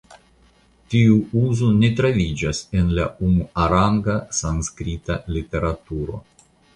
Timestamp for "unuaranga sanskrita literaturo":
3.27-6.19